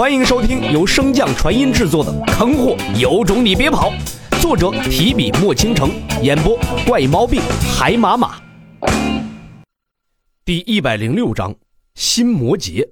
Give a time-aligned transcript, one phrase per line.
[0.00, 3.92] 欢迎收听由升降传音制作的《坑货有种你别跑》，
[4.40, 5.90] 作者提笔墨倾城，
[6.22, 7.42] 演播怪毛病
[7.76, 8.40] 海马马。
[10.42, 11.54] 第一百零六章，
[11.96, 12.88] 新魔劫。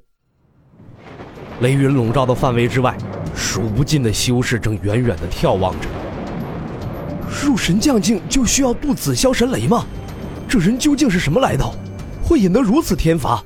[1.60, 2.94] 雷云笼罩的范围之外，
[3.34, 5.88] 数不尽的修士正远远的眺望着。
[7.42, 9.86] 入神将境就需要渡紫霄神雷吗？
[10.46, 11.72] 这人究竟是什么来头？
[12.22, 13.42] 会引得如此天罚？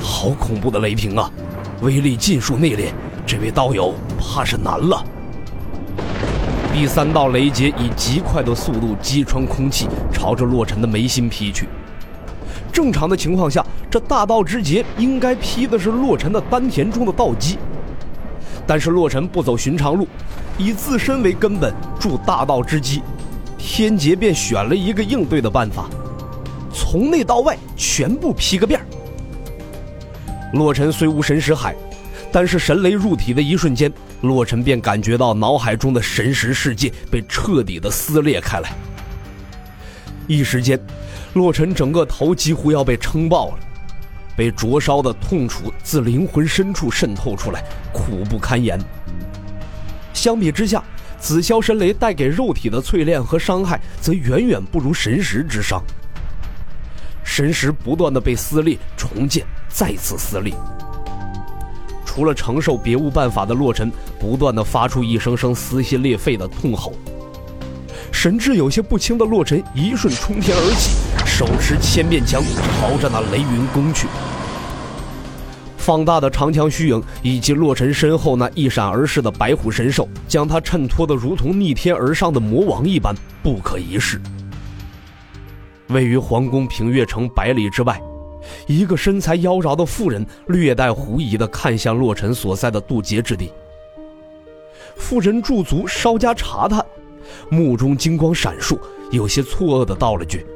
[0.00, 1.30] 好恐怖的雷霆啊！
[1.84, 2.90] 威力尽数内敛，
[3.26, 5.04] 这位道友怕是难了。
[6.72, 11.68] 第三道雷劫以极快的速度击穿空气，朝着洛尘的眉心劈去。
[12.72, 17.58] 正常的情况下，这大道之劫应该劈的是洛尘的丹田中的道基。
[18.66, 20.08] 但是洛尘不走寻常路，
[20.56, 23.02] 以自身为根本筑大道之基，
[23.58, 25.88] 天劫便选了一个应对的办法，
[26.72, 28.80] 从内到外全部劈个遍。
[30.54, 31.74] 洛尘虽无神识海，
[32.32, 38.72] 但是神雷入体的一瞬间，洛尘便感觉到脑海中的神识世界被彻底的撕裂开来。
[40.26, 40.78] 一时间。
[41.34, 43.58] 洛尘整个头几乎要被撑爆了，
[44.36, 48.78] 被灼烧的痛楚自灵魂深处渗透出来，苦不堪言。
[50.12, 50.80] 相比之下，
[51.18, 55.82] 紫霄神雷带给肉体的淬炼和伤害，则远远不如神识之伤。
[57.24, 60.54] 神识不断的被撕裂、重建、再次撕裂，
[62.04, 66.92] 除了承受别无办法的洛尘，不断的发出一声声撕心裂肺的痛吼。
[68.12, 70.90] 神志有些不清的洛尘，一瞬冲天而起。
[71.26, 72.40] 手持千变枪，
[72.78, 74.06] 朝着那雷云攻去。
[75.76, 84.20] 放大的长枪虚影，以及洛尘身后那一闪而逝的白虎神兽，将他衬托得如同逆天而上的魔王一般，不可一世。
[85.88, 88.00] 位于皇宫平月城百里之外，
[88.66, 93.52] 一个身材妖娆的妇人略带狐疑地看向洛尘所在的渡劫之地。
[94.96, 96.84] 妇人驻足稍加查探，
[97.50, 98.78] 目中金光闪烁，
[99.10, 100.46] 有些错愕地道了句。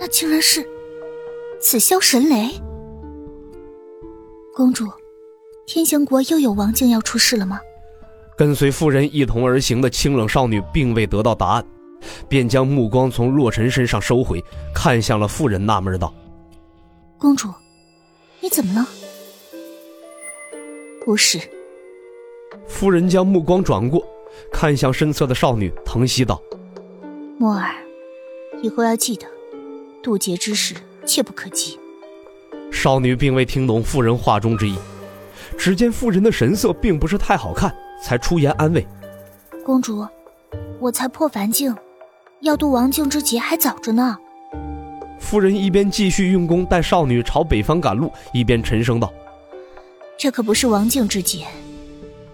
[0.00, 0.66] 那竟然是
[1.60, 2.50] 此霄神雷，
[4.54, 4.86] 公主，
[5.66, 7.60] 天香国又有王境要出事了吗？
[8.36, 11.66] 跟随妇人一同而行的清冷少女并未得到答案，
[12.28, 14.42] 便将目光从洛尘身上收回，
[14.74, 16.12] 看向了妇人，纳闷道
[17.18, 17.48] ：“公主，
[18.40, 18.86] 你怎么了？”
[21.04, 21.40] 不是。
[22.66, 24.02] 夫人将目光转过，
[24.52, 26.40] 看向身侧的少女，疼惜道
[27.38, 27.74] ：“墨儿，
[28.62, 29.26] 以后要记得。”
[30.02, 30.74] 渡劫之事
[31.04, 31.78] 切不可急。
[32.72, 34.78] 少女并未听懂妇人话中之意，
[35.58, 38.86] 只见妇人的神色并不是太好看，才出言安慰
[39.62, 40.06] ：“公主，
[40.78, 41.76] 我才破凡境，
[42.40, 44.16] 要渡王境之劫还早着呢。”
[45.18, 49.12] 夫人一边继续运功带少女朝北方赶路，一边沉声道
[50.18, 51.46] ：“这可不是王境之劫，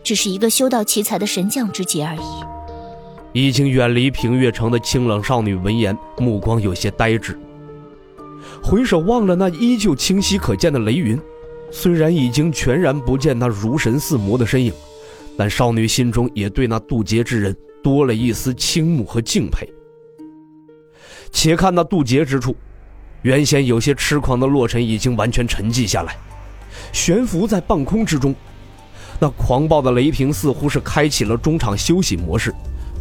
[0.02, 2.44] 只是一个修道奇才的神将之劫而已。”
[3.34, 7.38] 已经远离平月城的清冷少女闻言，目光有些呆滞。
[8.62, 11.20] 回首望了那依旧清晰可见的雷云，
[11.70, 14.72] 虽然已经全然不见那如神似魔的身影，
[15.36, 19.68] 但少女心中也对那渡劫之人多了一丝倾慕和敬佩。
[21.32, 22.56] 且看那渡劫之处，
[23.22, 26.16] 原先有些痴狂的洛尘已经完全沉寂下来，
[26.92, 28.34] 悬浮在半空之中。
[29.18, 32.54] 那狂暴的雷霆似乎是开启了中场休息模式，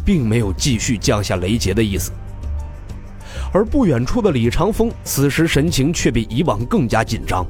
[0.04, 2.10] 并没有继续降下雷劫的意思。
[3.52, 7.46] 而不远处的李长风，此时神情却比以往更加紧张。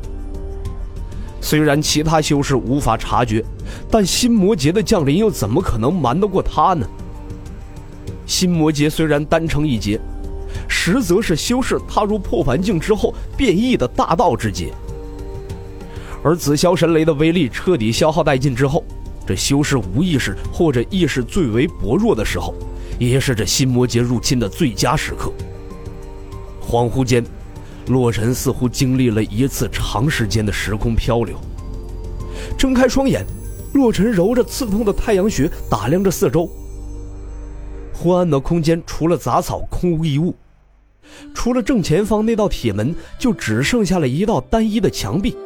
[1.41, 3.45] 虽然其他修士无法察觉，
[3.89, 6.87] 但心魔劫的降临又怎么可能瞒得过他呢？
[8.27, 10.01] 心魔劫虽然单称一劫，
[10.69, 14.73] 实则是修士踏入破凡境之后变异的大道之劫。
[16.23, 18.83] 而紫霄神雷的威力彻底消耗殆尽之后，
[19.27, 22.55] 这修士无意识或者意识最为薄弱的时候，
[22.99, 25.33] 也是这心魔劫入侵的最佳时刻。
[26.61, 27.25] 恍惚间，
[27.87, 31.39] 洛尘似乎经历了一次长时间的时空漂流。
[32.59, 33.25] 睁开双眼，
[33.75, 36.51] 洛尘揉着刺痛的太阳穴，打量着四周。
[37.93, 40.35] 昏暗的空间除了杂草，空无一物。
[41.35, 45.37] 除了正前方那道铁门，就只剩下了一道单一的墙壁。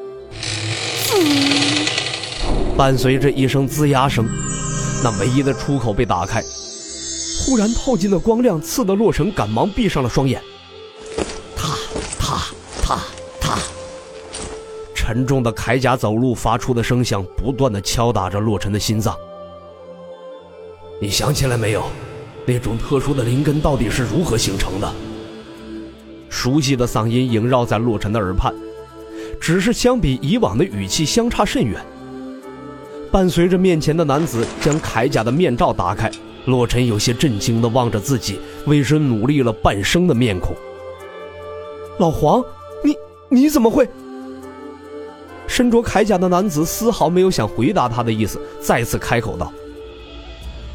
[2.77, 4.27] 伴随着一声吱呀声，
[5.03, 6.43] 那唯一的出口被打开。
[7.45, 10.41] 忽然透进的光亮刺得洛尘赶忙闭上了双眼。
[11.57, 11.75] 踏
[12.19, 12.39] 踏
[12.83, 12.99] 踏
[13.41, 13.59] 踏
[14.95, 19.17] 沉重的铠甲走路发出的声响，不断的敲打着洛尘的心脏。
[21.01, 21.85] 你想起来没有？
[22.47, 24.93] 那种特殊的灵根到底是如何形成的？
[26.31, 28.55] 熟悉的嗓音萦绕在洛尘的耳畔，
[29.39, 31.79] 只是相比以往的语气相差甚远。
[33.11, 36.09] 伴随着面前的男子将铠甲的面罩打开，
[36.47, 40.55] 洛尘有些震惊地望着自己为之努力了半生的面孔。
[41.99, 42.43] 老黄，
[42.85, 42.95] 你
[43.29, 43.89] 你怎么会？
[45.49, 49.53] 身着铠甲的男子丝毫没有想回答他的意思，再次开口道：“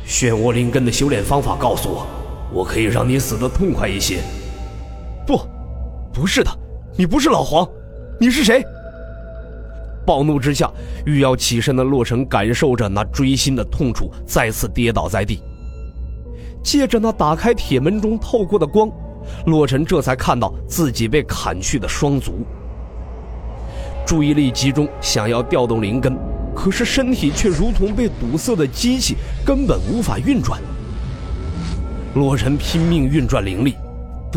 [0.06, 2.06] 漩涡灵根的修炼方法告诉我，
[2.54, 4.20] 我可以让你死得痛快一些。”
[5.26, 5.40] 不，
[6.14, 6.52] 不是的，
[6.96, 7.68] 你不是老黄，
[8.20, 8.64] 你是谁？
[10.06, 10.72] 暴怒之下，
[11.06, 15.42] 欲要起身的洛尘感受着那锥心的痛楚，再次跌倒在地。
[16.64, 18.90] 借着那打开铁门中透过的光，
[19.48, 22.46] 洛尘这才看到自己被砍去的双足。
[24.06, 26.16] 注意力集中，想要调动灵根，
[26.56, 30.62] 可是身体却如同被堵塞的机器，根本无法运转。
[32.14, 33.76] 洛尘拼命运转灵力。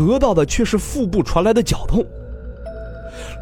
[0.07, 2.05] 得到的却是腹部传来的绞痛。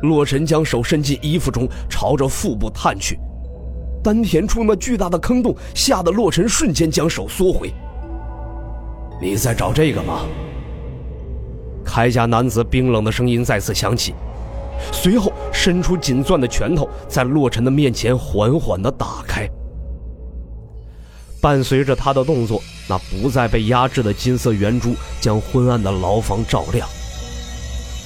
[0.02, 3.20] 洛尘将手伸进衣服中，朝着腹部探去，
[4.04, 7.72] 丹田处那巨大的坑洞吓得洛尘瞬间将手缩回。
[9.22, 10.22] 你在找这个吗？
[11.86, 14.16] 铠甲男子冰冷的声音再次响起，
[14.92, 19.48] 随后伸出紧攥的拳头，在洛尘的面前缓缓的打开。
[21.40, 26.88] 伴随着他的动作，那不再被压制的金色圆珠将昏暗的牢房照亮。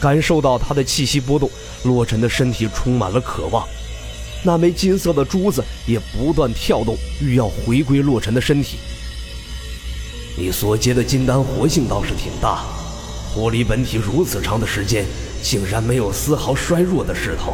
[0.02, 1.50] 感受到他的气息波动，
[1.84, 3.68] 洛尘的身体充满了渴望。
[4.44, 8.78] 那枚金色的珠子也不断跳动，欲要回归洛尘的身体。
[10.36, 12.64] 你所结的金丹活性倒是挺大，
[13.34, 15.06] 脱离本体如此长的时间，
[15.44, 17.54] 竟然没有丝毫衰弱的势头。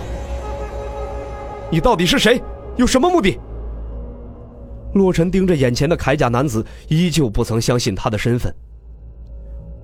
[1.69, 2.41] 你到底是谁？
[2.77, 3.37] 有什么目的？
[4.97, 8.53] 洛尘盯着眼前的铠甲男子，依旧不曾相信他的身份。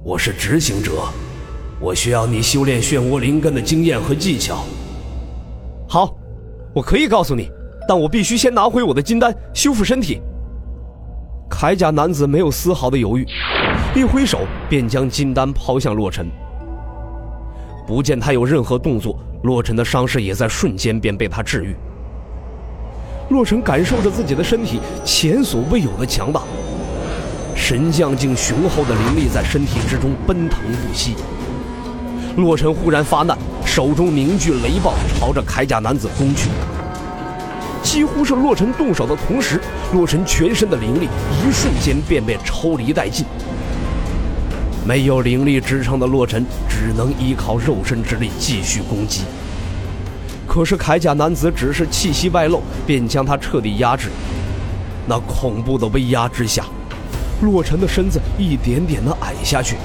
[0.03, 0.91] 我是执行者，
[1.79, 4.65] 我需要你修炼漩涡灵根的经验和技巧。
[5.87, 6.13] 好，
[6.73, 7.49] 我可以告诉你，
[7.87, 10.21] 但我必须先拿回我的金丹，修复身体。
[11.49, 13.25] 铠甲男子没有丝毫的犹豫，
[13.95, 16.27] 一挥手便将金丹抛向洛尘。
[17.85, 21.75] 不见他有任何动作，洛尘的伤势也在瞬间便被他治愈。
[23.29, 26.41] 洛尘感受着自己的身体前所未有的强大，
[27.55, 31.15] 神将境雄厚的灵力在身体之中奔腾不息。
[32.35, 36.49] 洛尘忽然发难，手中凝聚雷暴，朝着铠甲男子攻去。
[37.81, 39.59] 几乎是洛尘动手的同时，
[39.93, 43.25] 洛尘全身的灵力一瞬间便被抽离殆尽。
[44.85, 49.21] 没有灵力支撑的洛尘，只能依靠肉身之力继续攻击。
[50.53, 54.09] 可是铠甲男子只是气息外露，便将他彻底压制。
[55.07, 56.63] 那恐怖的威压之下，
[57.41, 59.77] 洛尘的身子一点点的矮下去。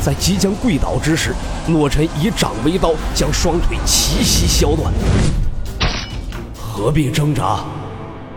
[0.00, 1.34] 在即将跪倒之时，
[1.66, 4.94] 洛尘以掌为刀，将双腿齐齐削断。
[6.56, 7.64] 何必挣扎？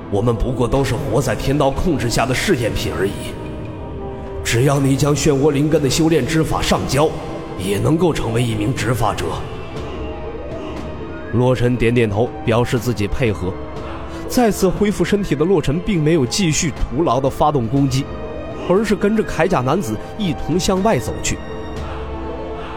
[0.10, 3.12] 我们不过都是活在天道控制下的试验品而已。
[4.44, 7.08] 只要你将漩涡灵根的修炼之法上交，
[7.60, 9.26] 也能够成为一名执法者。
[11.34, 13.52] 洛尘点点头，表示自己配合。
[14.28, 18.06] 再次恢复身体的洛尘，并没有继续徒劳的发动攻击，
[18.70, 21.38] 而是跟着铠甲男子一同向外走去。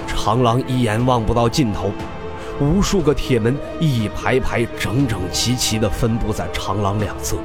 [0.06, 1.93] 长廊一眼望不到尽头，
[2.61, 7.37] 无数个铁门一排排整整齐齐地分布在长廊两侧。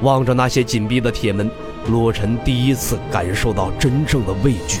[0.00, 1.50] 望着那些紧闭的铁门，
[1.88, 4.80] 洛尘第一次感受到真正的畏惧。